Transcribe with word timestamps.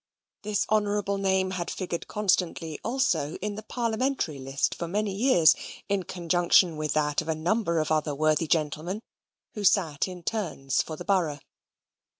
This 0.41 0.65
honourable 0.67 1.19
name 1.19 1.51
had 1.51 1.69
figured 1.69 2.07
constantly 2.07 2.79
also 2.83 3.35
in 3.35 3.53
the 3.53 3.61
Parliamentary 3.61 4.39
list 4.39 4.73
for 4.73 4.87
many 4.87 5.13
years, 5.13 5.55
in 5.87 6.01
conjunction 6.05 6.75
with 6.75 6.93
that 6.93 7.21
of 7.21 7.27
a 7.29 7.35
number 7.35 7.77
of 7.77 7.91
other 7.91 8.15
worthy 8.15 8.47
gentlemen 8.47 9.03
who 9.53 9.63
sat 9.63 10.07
in 10.07 10.23
turns 10.23 10.81
for 10.81 10.95
the 10.95 11.05
borough. 11.05 11.39